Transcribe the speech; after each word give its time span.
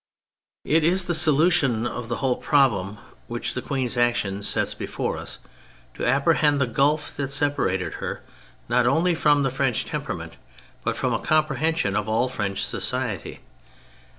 It 0.65 0.83
is 0.83 1.05
the 1.05 1.13
solution 1.13 1.85
of 1.85 2.07
the 2.07 2.15
whole 2.15 2.37
problem 2.37 2.97
which 3.27 3.53
the 3.53 3.61
Queen's 3.61 3.97
action 3.97 4.41
sets 4.41 4.73
before 4.73 5.15
us 5.15 5.37
to 5.93 6.07
apprehend 6.07 6.59
the 6.59 6.65
gulf 6.65 7.15
that 7.17 7.31
separated 7.31 7.93
her 8.01 8.23
not 8.67 8.87
only 8.87 9.13
from 9.13 9.43
the 9.43 9.51
French 9.51 9.85
temperament, 9.85 10.39
but 10.83 10.97
from 10.97 11.13
a 11.13 11.19
comprehension 11.19 11.95
of 11.95 12.09
all 12.09 12.27
French 12.27 12.65
society. 12.65 13.41